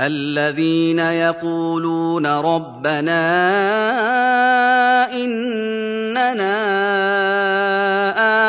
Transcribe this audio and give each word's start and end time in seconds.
الذين 0.00 0.96
يقولون 0.98 2.26
ربنا 2.26 3.22
اننا 5.12 6.56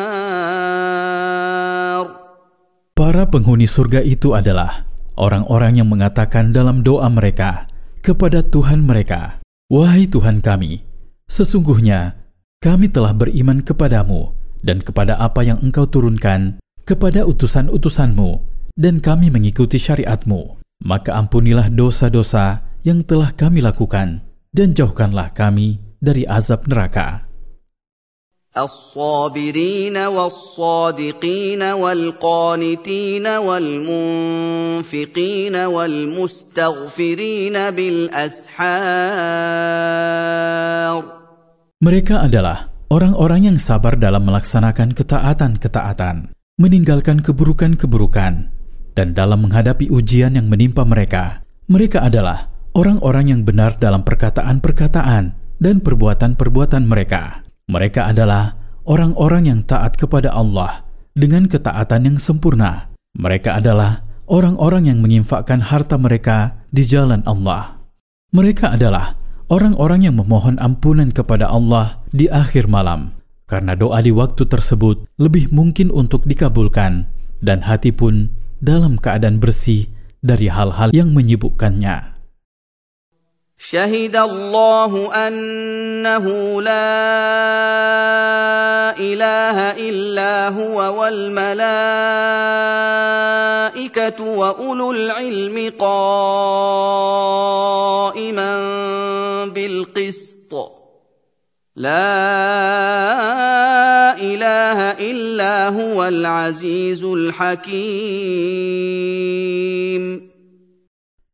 Para 2.99 3.31
penghuni 3.31 3.71
surga 3.71 4.03
itu 4.03 4.35
adalah 4.35 4.91
orang-orang 5.15 5.79
yang 5.79 5.87
mengatakan 5.87 6.51
dalam 6.51 6.83
doa 6.83 7.07
mereka 7.07 7.71
kepada 8.03 8.43
Tuhan 8.43 8.83
mereka, 8.83 9.39
"Wahai 9.71 10.11
Tuhan 10.11 10.43
kami, 10.43 10.83
sesungguhnya 11.31 12.19
kami 12.59 12.91
telah 12.91 13.15
beriman 13.15 13.63
kepadamu 13.63 14.35
dan 14.63 14.83
kepada 14.83 15.19
apa 15.19 15.43
yang 15.47 15.59
Engkau 15.63 15.87
turunkan 15.87 16.59
kepada 16.89 17.29
utusan-utusanmu, 17.29 18.41
dan 18.79 19.03
kami 19.05 19.29
mengikuti 19.29 19.77
syariatmu. 19.77 20.57
Maka 20.89 21.13
ampunilah 21.19 21.69
dosa-dosa 21.69 22.63
yang 22.87 23.05
telah 23.05 23.35
kami 23.37 23.61
lakukan, 23.61 24.25
dan 24.55 24.73
jauhkanlah 24.73 25.37
kami 25.37 25.85
dari 26.01 26.25
azab 26.25 26.65
neraka." 26.65 27.29
الصابرين 28.59 29.95
والصادقين 29.97 31.63
والقانتين 31.63 33.27
والمنفقين 33.47 35.57
والمستغفرين 35.57 37.57
بالاسحار 37.71 38.59
Mereka 41.79 42.27
adalah 42.27 42.72
orang-orang 42.94 43.50
yang 43.50 43.58
sabar 43.58 43.98
dalam 43.98 44.22
melaksanakan 44.30 44.94
ketaatan-ketaatan, 44.94 46.30
meninggalkan 46.62 47.26
keburukan-keburukan, 47.26 48.54
dan 48.94 49.08
dalam 49.18 49.50
menghadapi 49.50 49.90
ujian 49.90 50.38
yang 50.38 50.46
menimpa 50.46 50.86
mereka. 50.86 51.42
Mereka 51.66 52.06
adalah 52.06 52.54
orang-orang 52.78 53.34
yang 53.34 53.42
benar 53.42 53.82
dalam 53.82 54.06
perkataan-perkataan 54.06 55.34
dan 55.58 55.76
perbuatan-perbuatan 55.82 56.86
mereka. 56.86 57.42
Mereka 57.66 58.14
adalah 58.14 58.54
orang-orang 58.86 59.50
yang 59.50 59.60
taat 59.66 59.98
kepada 59.98 60.30
Allah 60.30 60.86
dengan 61.18 61.50
ketaatan 61.50 62.14
yang 62.14 62.18
sempurna. 62.22 62.94
Mereka 63.18 63.58
adalah 63.58 64.06
orang-orang 64.30 64.94
yang 64.94 65.02
menginfakkan 65.02 65.66
harta 65.66 65.98
mereka 65.98 66.62
di 66.70 66.86
jalan 66.86 67.26
Allah. 67.26 67.82
Mereka 68.38 68.78
adalah 68.78 69.18
orang-orang 69.49 70.07
yang 70.07 70.17
memohon 70.21 70.61
ampunan 70.61 71.09
kepada 71.13 71.49
Allah 71.49 72.01
di 72.13 72.29
akhir 72.29 72.69
malam, 72.69 73.17
karena 73.49 73.73
doa 73.73 73.99
di 74.05 74.13
waktu 74.13 74.45
tersebut 74.45 75.09
lebih 75.17 75.49
mungkin 75.53 75.89
untuk 75.89 76.29
dikabulkan, 76.29 77.09
dan 77.41 77.65
hati 77.65 77.91
pun 77.91 78.29
dalam 78.61 79.01
keadaan 79.01 79.41
bersih 79.41 79.89
dari 80.21 80.53
hal-hal 80.53 80.93
yang 80.93 81.15
menyibukkannya. 81.15 82.19
شهد 83.59 84.17
الله 84.17 85.15
انه 85.27 86.25
لا 86.63 86.95
اله 88.95 89.59
الا 89.75 90.49
هو 90.55 90.79
والملائكه 91.01 91.59
واولو 94.23 94.93
العلم 94.93 95.73
قائما 95.79 97.42
بالقسط 100.13 100.53
لا 101.77 102.13
اله 104.19 104.79
الا 104.99 105.69
هو 105.69 106.09
العزيز 106.09 107.05
الحكيم 107.05 108.69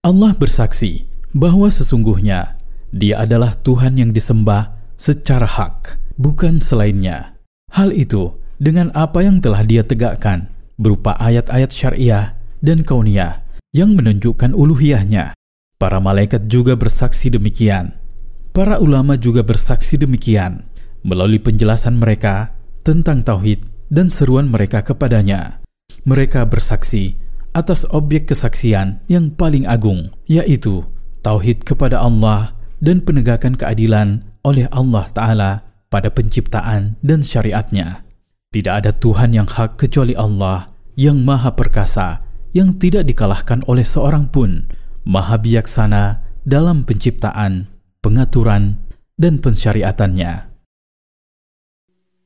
Allah 0.05 0.37
bersaksi 0.37 1.08
bahwa 1.33 1.73
sesungguhnya 1.73 2.61
Dia 2.92 3.25
adalah 3.25 3.57
Tuhan 3.58 3.97
yang 3.98 4.13
disembah 4.14 4.70
secara 5.01 5.48
hak, 5.48 5.98
bukan 6.20 6.61
selainnya. 6.61 7.35
Hal 7.73 7.91
itu 7.91 8.36
dengan 8.61 8.92
apa 8.92 9.25
yang 9.25 9.41
telah 9.41 9.64
Dia 9.64 9.80
tegakkan 9.83 10.52
berupa 10.77 11.17
ayat-ayat 11.17 11.73
syariah 11.73 12.36
dan 12.61 12.85
kauniyah 12.85 13.42
yang 13.73 13.97
menunjukkan 13.97 14.52
uluhiyahnya. 14.52 15.33
Para 15.75 15.98
malaikat 15.98 16.47
juga 16.47 16.79
bersaksi 16.79 17.35
demikian. 17.35 17.98
Para 18.59 18.75
ulama 18.75 19.15
juga 19.15 19.39
bersaksi 19.39 19.95
demikian 19.95 20.67
melalui 21.08 21.39
penjelasan 21.39 21.95
mereka 21.95 22.59
tentang 22.83 23.23
tauhid 23.23 23.64
dan 23.87 24.11
seruan 24.11 24.52
mereka 24.52 24.83
kepadanya. 24.83 25.64
Mereka 26.03 26.43
bersaksi 26.43 27.15
atas 27.55 27.87
objek 27.87 28.27
kesaksian 28.27 28.99
yang 29.08 29.31
paling 29.31 29.64
agung, 29.64 30.11
yaitu 30.27 30.83
tauhid 31.23 31.64
kepada 31.64 32.03
Allah 32.03 32.52
dan 32.83 32.99
penegakan 32.99 33.55
keadilan 33.55 34.27
oleh 34.43 34.67
Allah 34.76 35.08
Ta'ala 35.08 35.52
pada 35.87 36.11
penciptaan 36.11 36.99
dan 36.99 37.23
syariatnya. 37.23 38.03
Tidak 38.52 38.76
ada 38.76 38.91
Tuhan 38.91 39.39
yang 39.39 39.47
hak 39.47 39.80
kecuali 39.80 40.20
Allah 40.20 40.67
yang 40.99 41.23
maha 41.23 41.55
perkasa, 41.55 42.27
yang 42.52 42.76
tidak 42.76 43.08
dikalahkan 43.08 43.64
oleh 43.71 43.87
seorang 43.87 44.27
pun, 44.27 44.67
maha 45.08 45.39
bijaksana 45.39 46.27
dalam 46.43 46.83
penciptaan, 46.83 47.79
pengaturan, 47.99 48.80
dan 49.20 49.43
pensyariatannya. 49.43 50.49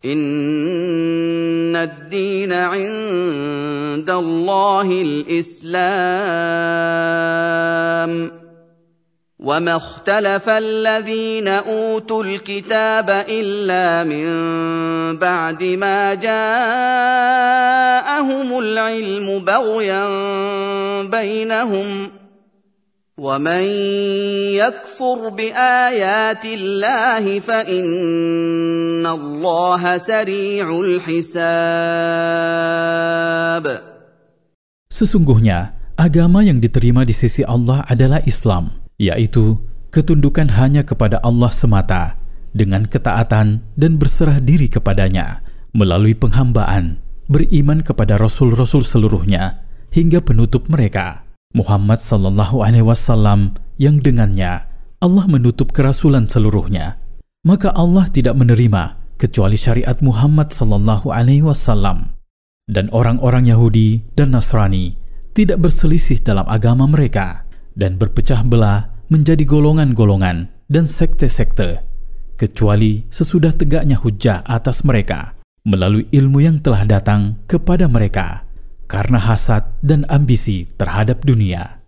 إن 0.04 1.76
الدين 1.76 2.52
عند 2.54 4.10
الله 4.10 4.88
الإسلام 4.92 5.72
وما 9.40 9.76
اختلف 9.76 10.50
الذين 10.50 11.48
اوتوا 11.48 12.24
الكتاب 12.24 13.26
الا 13.30 14.04
من 14.04 14.28
بعد 15.18 15.64
ما 15.64 16.14
جاءهم 16.14 16.40
العلم 18.60 19.40
بغيا 19.40 20.06
بينهم 21.08 22.10
ومن 23.23 23.67
يكفر 24.55 25.19
بايات 25.35 26.45
الله 26.47 27.25
فان 27.43 29.03
الله 29.03 29.83
سريع 29.99 30.67
الحساب 30.71 31.35
Sesungguhnya, 34.89 35.79
agama 36.01 36.43
yang 36.43 36.59
diterima 36.59 37.05
di 37.07 37.13
sisi 37.15 37.45
Allah 37.47 37.85
adalah 37.87 38.19
Islam, 38.25 38.73
yaitu 38.99 39.61
ketundukan 39.95 40.49
hanya 40.59 40.83
kepada 40.83 41.23
Allah 41.23 41.53
semata 41.55 42.17
dengan 42.57 42.89
ketaatan 42.89 43.63
dan 43.79 43.93
berserah 44.01 44.43
diri 44.43 44.67
kepadanya 44.67 45.45
melalui 45.77 46.17
penghambaan, 46.19 46.99
beriman 47.31 47.85
kepada 47.85 48.17
rasul-rasul 48.19 48.83
seluruhnya 48.83 49.63
hingga 49.93 50.25
penutup 50.25 50.67
mereka 50.73 51.22
Muhammad 51.54 52.02
sallallahu 52.02 52.66
alaihi 52.66 52.82
wasallam 52.82 53.54
yang 53.78 54.02
dengannya 54.02 54.66
Allah 54.98 55.26
menutup 55.30 55.70
kerasulan 55.70 56.26
seluruhnya. 56.26 56.98
Maka 57.46 57.70
Allah 57.78 58.10
tidak 58.10 58.34
menerima 58.34 58.98
kecuali 59.22 59.54
syariat 59.54 59.94
Muhammad 60.02 60.50
sallallahu 60.50 61.14
alaihi 61.14 61.46
wasallam. 61.46 62.18
Dan 62.66 62.90
orang-orang 62.90 63.46
Yahudi 63.46 64.02
dan 64.18 64.34
Nasrani 64.34 64.98
tidak 65.38 65.62
berselisih 65.62 66.24
dalam 66.26 66.48
agama 66.50 66.90
mereka 66.90 67.46
dan 67.78 68.02
berpecah 68.02 68.42
belah 68.42 68.90
menjadi 69.12 69.44
golongan-golongan 69.44 70.50
dan 70.72 70.86
sekte-sekte, 70.88 71.84
kecuali 72.40 73.06
sesudah 73.12 73.54
tegaknya 73.54 74.00
hujah 74.00 74.42
atas 74.48 74.82
mereka 74.88 75.36
melalui 75.64 76.08
ilmu 76.12 76.44
yang 76.44 76.58
telah 76.60 76.84
datang 76.84 77.40
kepada 77.48 77.88
mereka 77.88 78.44
karena 78.89 79.21
hasad 79.21 79.69
dan 79.85 80.09
ambisi 80.09 80.67
terhadap 80.81 81.23
dunia. 81.23 81.85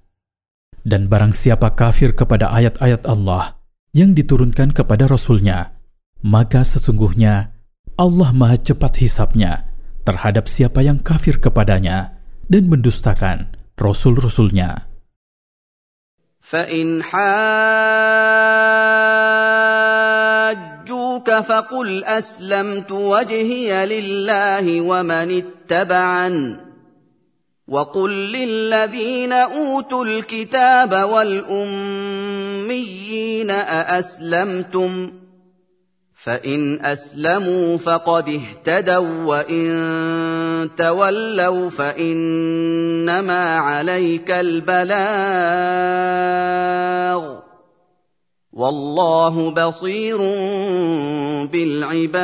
Dan 0.80 1.08
barang 1.12 1.32
siapa 1.36 1.76
kafir 1.76 2.16
kepada 2.16 2.52
ayat-ayat 2.52 3.04
Allah 3.04 3.60
yang 3.92 4.16
diturunkan 4.16 4.72
kepada 4.72 5.04
Rasulnya, 5.08 5.76
maka 6.24 6.64
sesungguhnya 6.64 7.52
Allah 8.00 8.30
maha 8.32 8.56
cepat 8.56 8.96
hisapnya 9.04 9.68
terhadap 10.08 10.48
siapa 10.48 10.80
yang 10.80 10.96
kafir 10.96 11.36
kepadanya 11.36 12.16
dan 12.48 12.68
mendustakan 12.68 13.52
Rasul-Rasulnya. 13.76 14.90
فإن 16.50 17.02
حاجوك 17.06 17.30
فقل 21.30 22.04
أسلمت 22.04 22.90
وجهي 22.90 23.86
لله 23.86 24.80
ومن 24.80 25.42
اتبعن 25.42 26.56
وقل 27.67 28.11
للذين 28.31 29.33
أوتوا 29.33 30.05
الكتاب 30.05 30.93
والأميين 31.09 32.29
أأسلمتم 33.49 35.11
فان 36.23 36.85
اسلموا 36.85 37.77
فقد 37.77 38.29
اهتدوا 38.29 39.25
وان 39.25 40.69
تولوا 40.77 41.69
فانما 41.69 43.57
عليك 43.57 44.31
البلاغ 44.31 44.95
والله 48.53 49.51
بصير 49.51 50.17
بالعباد. 51.51 52.15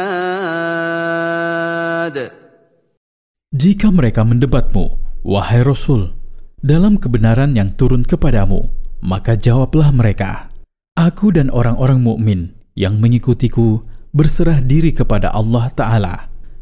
Jika 3.51 3.91
mereka 3.91 4.23
mendebatmu, 4.23 5.00
wahai 5.21 5.61
Rasul, 5.61 6.13
dalam 6.61 6.97
kebenaran 7.01 7.57
yang 7.57 7.73
turun 7.73 8.05
kepadamu, 8.05 8.69
maka 9.01 9.33
jawablah 9.33 9.89
mereka, 9.89 10.53
Aku 10.93 11.31
dan 11.33 11.49
orang-orang 11.49 12.03
mukmin 12.03 12.53
yang 12.75 12.99
mengikutiku 12.99 13.81
berserah 14.11 14.59
diri 14.59 14.91
kepada 14.91 15.31
Allah 15.31 15.71
Ta'ala. 15.71 16.15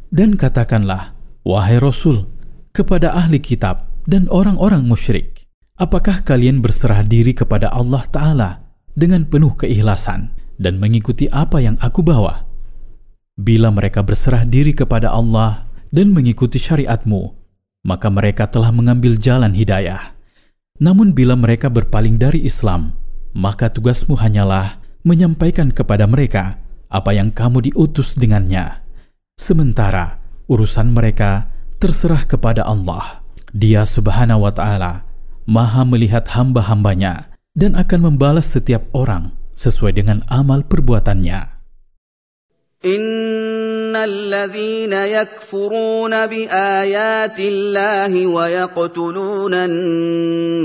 Dan 0.09 0.37
katakanlah, 0.37 1.17
wahai 1.43 1.81
Rasul, 1.81 2.29
kepada 2.71 3.11
ahli 3.11 3.41
kitab 3.41 3.89
dan 4.05 4.29
orang-orang 4.29 4.85
musyrik, 4.85 5.49
apakah 5.81 6.21
kalian 6.21 6.61
berserah 6.61 7.01
diri 7.03 7.33
kepada 7.33 7.73
Allah 7.73 8.05
Ta'ala 8.07 8.49
dengan 8.93 9.25
penuh 9.25 9.53
keikhlasan 9.57 10.33
dan 10.61 10.77
mengikuti 10.77 11.25
apa 11.29 11.57
yang 11.59 11.75
aku 11.81 12.05
bawa? 12.05 12.45
Bila 13.39 13.73
mereka 13.73 14.05
berserah 14.05 14.45
diri 14.45 14.77
kepada 14.77 15.09
Allah 15.09 15.65
dan 15.89 16.13
mengikuti 16.13 16.61
syariatmu, 16.61 17.33
maka 17.83 18.11
mereka 18.11 18.47
telah 18.49 18.71
mengambil 18.73 19.15
jalan 19.15 19.55
hidayah. 19.55 20.15
Namun 20.79 21.11
bila 21.11 21.35
mereka 21.35 21.67
berpaling 21.67 22.15
dari 22.15 22.43
Islam, 22.47 22.95
maka 23.35 23.67
tugasmu 23.67 24.15
hanyalah 24.15 24.79
menyampaikan 25.03 25.71
kepada 25.71 26.07
mereka 26.07 26.59
apa 26.89 27.11
yang 27.13 27.29
kamu 27.29 27.71
diutus 27.71 28.15
dengannya. 28.15 28.83
Sementara 29.39 30.19
urusan 30.49 30.91
mereka 30.91 31.47
terserah 31.79 32.25
kepada 32.27 32.67
Allah. 32.67 33.23
Dia 33.55 33.87
subhanahu 33.87 34.45
wa 34.45 34.53
ta'ala 34.53 35.07
maha 35.49 35.81
melihat 35.81 36.29
hamba-hambanya 36.35 37.33
dan 37.57 37.73
akan 37.73 38.13
membalas 38.13 38.45
setiap 38.51 38.85
orang 38.93 39.33
sesuai 39.57 39.97
dengan 39.97 40.21
amal 40.29 40.63
perbuatannya. 40.63 41.59
ان 43.89 43.95
الذين 43.97 44.93
يكفرون 44.93 46.13
بايات 46.13 47.39
الله 47.39 48.27
ويقتلون 48.27 49.53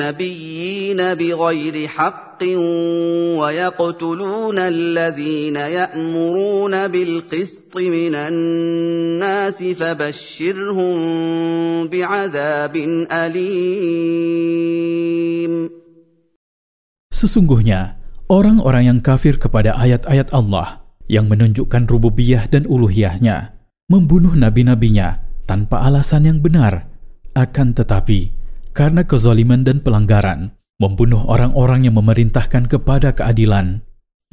النبيين 0.04 0.34
بغير 1.14 1.88
حق 1.88 2.42
ويقتلون 3.40 4.58
الذين 4.58 5.56
يامرون 5.56 6.88
بالقسط 6.88 7.76
من 7.76 8.14
الناس 8.14 9.62
فبشرهم 9.64 10.96
بعذاب 11.88 12.76
اليم. 13.08 14.44
Sesungguhnya, 17.14 17.96
orang-orang 18.28 18.84
yang 18.84 19.00
kafir 19.00 19.40
kepada 19.40 19.72
ayat-ayat 19.80 20.28
Allah 20.36 20.83
yang 21.10 21.28
menunjukkan 21.28 21.84
rububiyah 21.88 22.48
dan 22.48 22.64
uluhiyahnya, 22.64 23.56
membunuh 23.92 24.32
nabi-nabinya 24.32 25.20
tanpa 25.44 25.84
alasan 25.84 26.24
yang 26.24 26.38
benar, 26.40 26.88
akan 27.36 27.76
tetapi 27.76 28.32
karena 28.72 29.04
kezaliman 29.06 29.62
dan 29.62 29.84
pelanggaran, 29.84 30.56
membunuh 30.80 31.22
orang-orang 31.28 31.86
yang 31.86 31.94
memerintahkan 32.00 32.66
kepada 32.66 33.14
keadilan. 33.14 33.84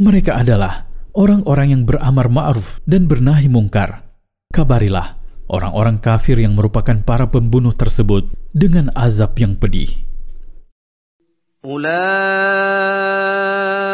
Mereka 0.01 0.33
adalah 0.33 0.89
orang-orang 1.13 1.77
yang 1.77 1.83
beramar 1.85 2.31
ma'ruf 2.31 2.81
dan 2.87 3.05
bernahi 3.05 3.51
mungkar. 3.51 4.07
Kabarilah 4.51 5.21
orang-orang 5.51 5.99
kafir 5.99 6.39
yang 6.39 6.55
merupakan 6.55 6.95
para 7.03 7.27
pembunuh 7.27 7.75
tersebut 7.75 8.31
dengan 8.55 8.87
azab 8.95 9.35
yang 9.37 9.59
pedih. 9.59 9.91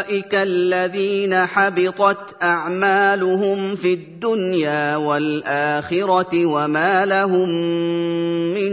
اولئك 0.07 0.35
الذين 0.35 1.35
حبطت 1.35 2.37
اعمالهم 2.43 3.59
في 3.77 3.95
الدنيا 3.95 4.97
والاخره 4.97 6.33
وما 6.47 6.93
لهم 7.07 7.49
من 8.55 8.73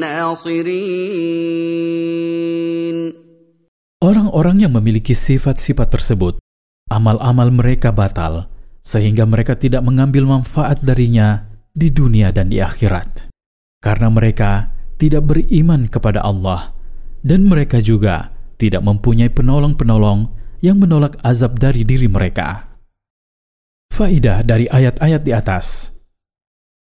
ناصرين 0.00 0.84
Orang-orang 4.04 4.60
yang 4.60 4.76
memiliki 4.76 5.16
sifat-sifat 5.16 5.88
tersebut, 5.88 6.36
amal-amal 6.92 7.48
mereka 7.48 7.88
batal, 7.88 8.52
sehingga 8.84 9.24
mereka 9.24 9.56
tidak 9.56 9.80
mengambil 9.80 10.28
manfaat 10.28 10.84
darinya 10.84 11.48
di 11.72 11.88
dunia 11.88 12.28
dan 12.28 12.52
di 12.52 12.60
akhirat. 12.60 13.32
Karena 13.80 14.12
mereka 14.12 14.76
tidak 15.00 15.24
beriman 15.24 15.88
kepada 15.88 16.20
Allah 16.20 16.76
dan 17.24 17.48
mereka 17.48 17.80
juga 17.80 18.28
tidak 18.59 18.83
mempunyai 18.83 19.31
penolong-penolong 19.31 20.27
yang 20.59 20.77
menolak 20.77 21.15
azab 21.23 21.55
dari 21.55 21.87
diri 21.87 22.11
mereka. 22.11 22.67
Faidah 23.89 24.43
dari 24.43 24.67
ayat-ayat 24.67 25.21
di 25.23 25.31
atas. 25.31 25.97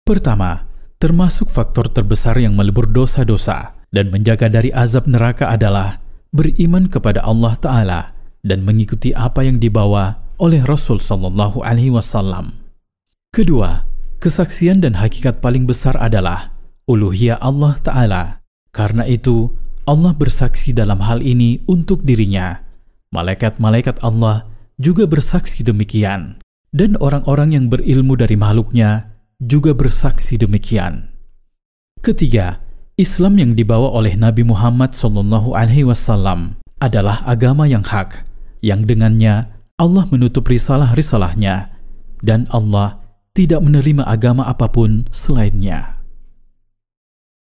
Pertama, 0.05 0.69
termasuk 1.01 1.49
faktor 1.49 1.89
terbesar 1.89 2.37
yang 2.37 2.53
melebur 2.53 2.85
dosa-dosa 2.85 3.75
dan 3.89 4.13
menjaga 4.13 4.47
dari 4.47 4.69
azab 4.69 5.09
neraka 5.09 5.49
adalah 5.49 5.99
beriman 6.33 6.89
kepada 6.89 7.25
Allah 7.25 7.53
Ta'ala 7.57 8.01
dan 8.45 8.61
mengikuti 8.65 9.13
apa 9.13 9.41
yang 9.45 9.57
dibawa 9.57 10.21
oleh 10.41 10.65
Rasul 10.65 10.99
Sallallahu 10.99 11.61
Alaihi 11.63 11.93
Wasallam. 11.93 12.57
Kedua, 13.33 13.85
kesaksian 14.19 14.81
dan 14.83 14.99
hakikat 14.99 15.39
paling 15.39 15.65
besar 15.65 15.97
adalah 15.97 16.53
uluhiyah 16.85 17.39
Allah 17.39 17.79
Ta'ala. 17.79 18.23
Karena 18.73 19.05
itu, 19.05 19.53
Allah 19.83 20.15
bersaksi 20.15 20.71
dalam 20.71 21.03
hal 21.03 21.19
ini 21.19 21.59
untuk 21.68 22.07
dirinya. 22.07 22.63
Malaikat-malaikat 23.12 24.00
Allah 24.00 24.47
juga 24.80 25.03
bersaksi 25.03 25.59
demikian. 25.59 26.39
Dan 26.74 26.97
orang-orang 26.97 27.53
yang 27.53 27.65
berilmu 27.69 28.18
dari 28.18 28.33
makhluknya 28.33 29.13
juga 29.38 29.75
bersaksi 29.75 30.39
demikian. 30.39 31.13
Ketiga, 32.01 32.63
Islam 32.97 33.38
yang 33.38 33.51
dibawa 33.53 33.94
oleh 33.94 34.18
Nabi 34.18 34.47
Muhammad 34.47 34.95
SAW 34.97 36.57
adalah 36.81 37.21
agama 37.27 37.69
yang 37.69 37.85
hak, 37.85 38.25
yang 38.63 38.88
dengannya 38.88 39.51
Allah 39.77 40.07
menutup 40.09 40.47
risalah-risalahnya, 40.50 41.75
dan 42.24 42.47
Allah 42.50 43.03
tidak 43.35 43.62
menerima 43.62 44.07
agama 44.07 44.47
apa 44.47 44.71
pun 44.71 45.06
selainnya. 45.12 45.93